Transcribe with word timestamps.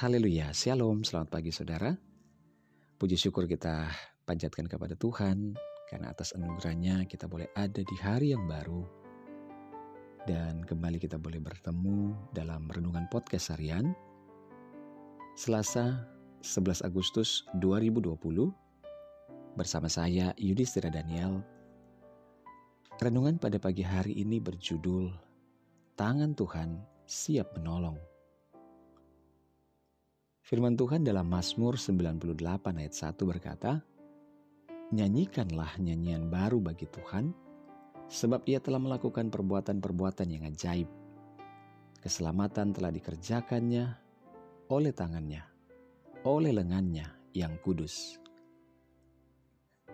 Haleluya, 0.00 0.48
Shalom, 0.56 1.04
selamat 1.04 1.28
pagi 1.28 1.52
saudara. 1.52 1.92
Puji 2.96 3.20
syukur 3.20 3.44
kita 3.44 3.84
panjatkan 4.24 4.64
kepada 4.64 4.96
Tuhan 4.96 5.52
karena 5.92 6.08
atas 6.08 6.32
anugerahnya 6.32 7.04
kita 7.04 7.28
boleh 7.28 7.44
ada 7.52 7.84
di 7.84 7.96
hari 8.00 8.32
yang 8.32 8.48
baru. 8.48 8.80
Dan 10.24 10.64
kembali 10.64 10.96
kita 10.96 11.20
boleh 11.20 11.44
bertemu 11.44 12.16
dalam 12.32 12.64
Renungan 12.72 13.12
Podcast 13.12 13.52
Harian. 13.52 13.92
Selasa 15.36 16.08
11 16.40 16.80
Agustus 16.80 17.44
2020 17.60 18.16
bersama 19.52 19.92
saya 19.92 20.32
Yudhistira 20.40 20.88
Daniel. 20.88 21.44
Renungan 22.96 23.36
pada 23.36 23.60
pagi 23.60 23.84
hari 23.84 24.16
ini 24.16 24.40
berjudul 24.40 25.12
Tangan 25.92 26.32
Tuhan 26.32 26.80
Siap 27.04 27.52
Menolong. 27.60 28.09
Firman 30.50 30.74
Tuhan 30.74 31.06
dalam 31.06 31.30
Mazmur 31.30 31.78
98 31.78 32.34
ayat 32.74 32.90
1 32.90 33.22
berkata, 33.22 33.86
Nyanyikanlah 34.90 35.78
nyanyian 35.78 36.26
baru 36.26 36.58
bagi 36.58 36.90
Tuhan, 36.90 37.30
sebab 38.10 38.42
ia 38.50 38.58
telah 38.58 38.82
melakukan 38.82 39.30
perbuatan-perbuatan 39.30 40.26
yang 40.26 40.50
ajaib. 40.50 40.90
Keselamatan 42.02 42.74
telah 42.74 42.90
dikerjakannya 42.90 43.94
oleh 44.74 44.90
tangannya, 44.90 45.46
oleh 46.26 46.50
lengannya 46.50 47.06
yang 47.30 47.54
kudus. 47.62 48.18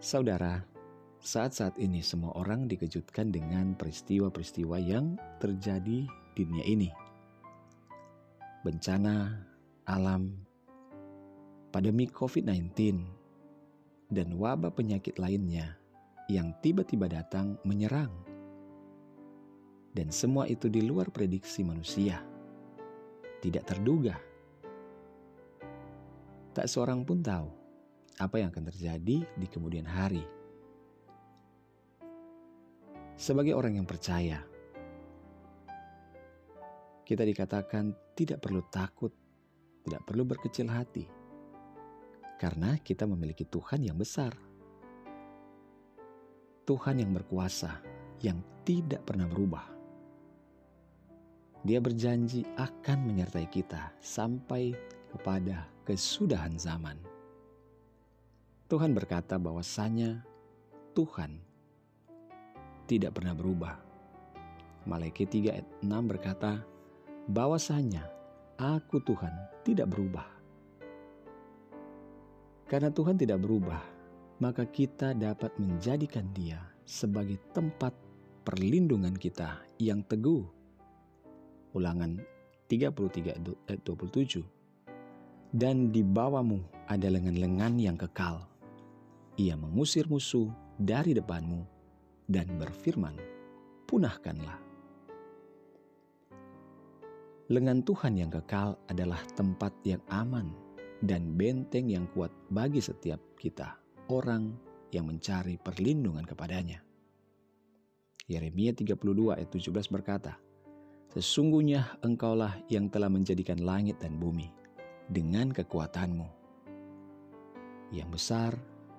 Saudara, 0.00 0.64
saat-saat 1.20 1.76
ini 1.76 2.00
semua 2.00 2.32
orang 2.40 2.64
dikejutkan 2.72 3.28
dengan 3.28 3.76
peristiwa-peristiwa 3.76 4.80
yang 4.80 5.12
terjadi 5.44 6.08
di 6.08 6.40
dunia 6.40 6.64
ini. 6.64 6.88
Bencana, 8.64 9.47
alam, 9.88 10.36
pandemi 11.72 12.04
COVID-19, 12.04 12.68
dan 14.12 14.36
wabah 14.36 14.68
penyakit 14.68 15.16
lainnya 15.16 15.80
yang 16.28 16.52
tiba-tiba 16.60 17.08
datang 17.08 17.56
menyerang. 17.64 18.12
Dan 19.96 20.12
semua 20.12 20.44
itu 20.44 20.68
di 20.68 20.84
luar 20.84 21.08
prediksi 21.08 21.64
manusia. 21.64 22.20
Tidak 23.40 23.64
terduga. 23.64 24.20
Tak 26.52 26.68
seorang 26.68 27.08
pun 27.08 27.24
tahu 27.24 27.48
apa 28.20 28.36
yang 28.36 28.52
akan 28.52 28.68
terjadi 28.68 29.24
di 29.24 29.46
kemudian 29.48 29.88
hari. 29.88 30.20
Sebagai 33.16 33.56
orang 33.56 33.80
yang 33.80 33.88
percaya, 33.88 34.44
kita 37.08 37.24
dikatakan 37.24 37.96
tidak 38.12 38.44
perlu 38.44 38.62
takut 38.68 39.10
tidak 39.84 40.02
perlu 40.06 40.24
berkecil 40.26 40.66
hati, 40.70 41.04
karena 42.38 42.78
kita 42.78 43.04
memiliki 43.04 43.42
Tuhan 43.46 43.82
yang 43.82 43.98
besar. 43.98 44.32
Tuhan 46.68 47.00
yang 47.00 47.16
berkuasa, 47.16 47.80
yang 48.20 48.38
tidak 48.62 49.02
pernah 49.08 49.24
berubah. 49.24 49.66
Dia 51.64 51.82
berjanji 51.82 52.46
akan 52.54 52.98
menyertai 53.08 53.48
kita 53.50 53.96
sampai 53.98 54.76
kepada 55.10 55.66
kesudahan 55.88 56.54
zaman. 56.60 57.00
Tuhan 58.68 58.92
berkata 58.92 59.40
bahwasanya 59.40 60.20
Tuhan 60.92 61.40
tidak 62.84 63.16
pernah 63.16 63.32
berubah. 63.32 63.80
Malaikat 64.84 65.28
3 65.32 65.56
ayat 65.56 65.68
6 65.80 65.88
berkata 66.04 66.60
bahwasanya 67.28 68.17
Aku 68.58 68.98
Tuhan 68.98 69.30
tidak 69.62 69.94
berubah. 69.94 70.26
Karena 72.66 72.90
Tuhan 72.90 73.14
tidak 73.14 73.38
berubah, 73.46 73.78
maka 74.42 74.66
kita 74.66 75.14
dapat 75.14 75.54
menjadikan 75.62 76.26
Dia 76.34 76.58
sebagai 76.82 77.38
tempat 77.54 77.94
perlindungan 78.42 79.14
kita 79.14 79.62
yang 79.78 80.02
teguh. 80.02 80.42
Ulangan 81.70 82.18
33 82.66 83.38
ayat 83.70 83.80
27. 83.86 84.42
Dan 85.54 85.94
di 85.94 86.02
bawahmu 86.02 86.90
ada 86.90 87.14
lengan-lengan 87.14 87.78
yang 87.78 87.94
kekal. 87.94 88.42
Ia 89.38 89.54
mengusir 89.54 90.10
musuh 90.10 90.50
dari 90.74 91.14
depanmu 91.14 91.62
dan 92.26 92.58
berfirman, 92.58 93.14
punahkanlah 93.86 94.67
Lengan 97.48 97.80
Tuhan 97.80 98.12
yang 98.20 98.28
kekal 98.28 98.76
adalah 98.92 99.24
tempat 99.32 99.72
yang 99.80 100.04
aman 100.12 100.52
dan 101.00 101.32
benteng 101.32 101.88
yang 101.88 102.04
kuat 102.12 102.28
bagi 102.52 102.76
setiap 102.76 103.16
kita, 103.40 103.72
orang 104.12 104.52
yang 104.92 105.08
mencari 105.08 105.56
perlindungan 105.56 106.28
kepadanya. 106.28 106.84
Yeremia 108.28 108.76
32 108.76 108.92
ayat 109.32 109.48
17 109.48 109.64
berkata, 109.88 110.36
Sesungguhnya 111.08 111.96
engkaulah 112.04 112.52
yang 112.68 112.92
telah 112.92 113.08
menjadikan 113.08 113.64
langit 113.64 113.96
dan 113.96 114.20
bumi 114.20 114.52
dengan 115.08 115.48
kekuatanmu 115.48 116.28
yang 117.96 118.12
besar 118.12 118.52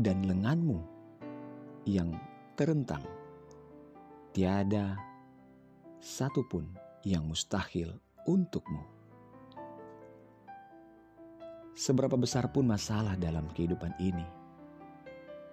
dan 0.00 0.24
lenganmu 0.24 0.80
yang 1.84 2.16
terentang. 2.56 3.04
Tiada 4.32 4.96
satupun 6.00 6.72
yang 7.04 7.28
mustahil 7.28 8.00
untukmu. 8.28 8.82
Seberapa 11.76 12.18
besar 12.18 12.52
pun 12.52 12.68
masalah 12.68 13.16
dalam 13.16 13.48
kehidupan 13.56 13.96
ini, 13.96 14.26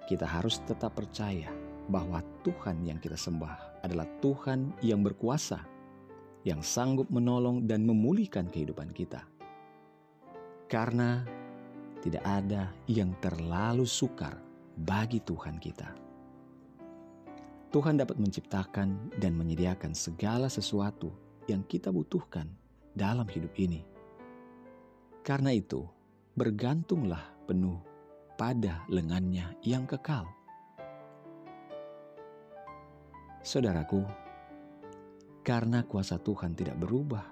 kita 0.08 0.28
harus 0.28 0.60
tetap 0.64 0.96
percaya 0.96 1.48
bahwa 1.88 2.20
Tuhan 2.44 2.84
yang 2.84 3.00
kita 3.00 3.16
sembah 3.16 3.84
adalah 3.84 4.08
Tuhan 4.20 4.76
yang 4.84 5.00
berkuasa, 5.04 5.64
yang 6.44 6.60
sanggup 6.60 7.08
menolong 7.08 7.64
dan 7.64 7.88
memulihkan 7.88 8.52
kehidupan 8.52 8.92
kita. 8.92 9.24
Karena 10.68 11.24
tidak 12.04 12.24
ada 12.28 12.76
yang 12.92 13.16
terlalu 13.24 13.88
sukar 13.88 14.36
bagi 14.76 15.24
Tuhan 15.24 15.60
kita. 15.60 15.90
Tuhan 17.68 18.00
dapat 18.00 18.16
menciptakan 18.16 19.20
dan 19.20 19.36
menyediakan 19.36 19.92
segala 19.92 20.48
sesuatu 20.48 21.27
yang 21.48 21.64
kita 21.64 21.90
butuhkan 21.90 22.48
dalam 22.92 23.26
hidup 23.28 23.56
ini. 23.58 23.84
Karena 25.24 25.52
itu, 25.52 25.84
bergantunglah 26.38 27.34
penuh 27.50 27.82
pada 28.38 28.86
lengannya 28.92 29.58
yang 29.66 29.90
kekal. 29.90 30.30
Saudaraku, 33.42 34.04
karena 35.42 35.82
kuasa 35.88 36.20
Tuhan 36.20 36.54
tidak 36.54 36.76
berubah, 36.78 37.24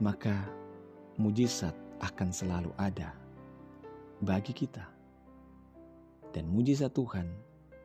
maka 0.00 0.44
mujizat 1.16 1.72
akan 2.04 2.28
selalu 2.28 2.70
ada 2.76 3.16
bagi 4.20 4.52
kita. 4.52 4.84
Dan 6.36 6.52
mujizat 6.52 6.92
Tuhan 6.92 7.24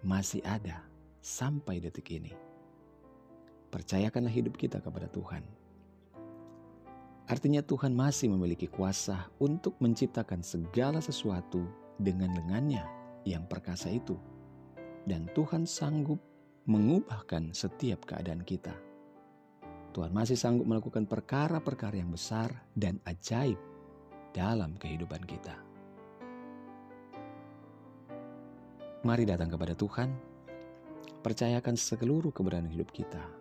masih 0.03 0.43
ada 0.43 0.83
sampai 1.23 1.79
detik 1.79 2.11
ini. 2.11 2.50
Percayakanlah 3.71 4.35
hidup 4.35 4.59
kita 4.59 4.83
kepada 4.83 5.07
Tuhan. 5.07 5.47
Artinya 7.31 7.63
Tuhan 7.63 7.95
masih 7.95 8.27
memiliki 8.27 8.67
kuasa 8.67 9.31
untuk 9.39 9.79
menciptakan 9.79 10.43
segala 10.43 10.99
sesuatu 10.99 11.63
dengan 11.95 12.35
lengannya 12.35 12.83
yang 13.23 13.47
perkasa 13.47 13.87
itu. 13.87 14.19
Dan 15.07 15.31
Tuhan 15.31 15.63
sanggup 15.63 16.19
mengubahkan 16.67 17.55
setiap 17.55 18.03
keadaan 18.03 18.43
kita. 18.43 18.75
Tuhan 19.95 20.11
masih 20.11 20.35
sanggup 20.35 20.67
melakukan 20.67 21.07
perkara-perkara 21.07 21.95
yang 21.95 22.11
besar 22.11 22.51
dan 22.75 22.99
ajaib 23.07 23.55
dalam 24.35 24.75
kehidupan 24.75 25.23
kita. 25.23 25.55
Mari 29.07 29.23
datang 29.23 29.47
kepada 29.47 29.73
Tuhan, 29.73 30.11
percayakan 31.23 31.79
seluruh 31.79 32.35
keberadaan 32.35 32.69
hidup 32.69 32.91
kita 32.91 33.40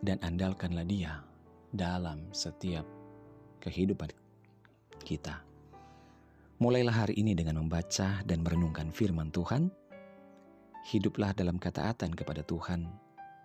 dan, 0.00 0.16
andalkanlah 0.24 0.86
Dia 0.86 1.20
dalam 1.68 2.32
setiap 2.32 2.86
kehidupan 3.60 4.08
kita. 5.04 5.44
Mulailah 6.60 7.04
hari 7.04 7.20
ini 7.20 7.32
dengan 7.32 7.64
membaca 7.64 8.20
dan 8.24 8.44
merenungkan 8.44 8.92
firman 8.92 9.32
Tuhan. 9.32 9.72
Hiduplah 10.80 11.36
dalam 11.36 11.60
ketaatan 11.60 12.16
kepada 12.16 12.40
Tuhan 12.40 12.88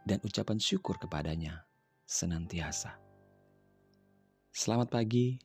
dan 0.07 0.19
ucapan 0.23 0.59
syukur 0.59 0.95
kepadanya 0.95 1.67
senantiasa. 2.07 2.95
Selamat 4.55 4.87
pagi, 4.87 5.35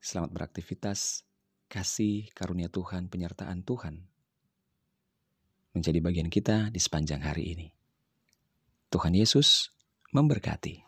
selamat 0.00 0.30
beraktivitas, 0.32 1.28
kasih 1.68 2.32
karunia 2.32 2.72
Tuhan, 2.72 3.12
penyertaan 3.12 3.60
Tuhan 3.60 4.08
menjadi 5.78 6.00
bagian 6.02 6.26
kita 6.32 6.72
di 6.74 6.80
sepanjang 6.80 7.22
hari 7.22 7.54
ini. 7.54 7.68
Tuhan 8.88 9.12
Yesus 9.12 9.70
memberkati. 10.12 10.87